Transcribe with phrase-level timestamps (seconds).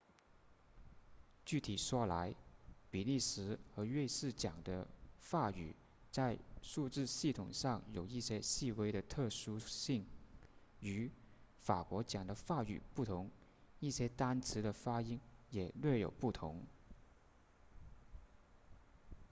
[1.45, 2.33] 具体说来
[2.89, 4.87] 比利时和瑞士讲的
[5.19, 5.75] 法语
[6.09, 10.07] 在数字系统上有一些细微的特殊性
[10.79, 11.11] 与
[11.59, 13.29] 法国讲的法语不同
[13.79, 15.19] 一些单词的发音
[15.51, 16.65] 也略有不同